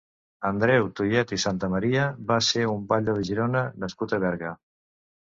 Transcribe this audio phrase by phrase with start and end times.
[0.47, 4.57] Andreu Tuyet i Santamaria va ser un batlle de Girona nascut a Berga.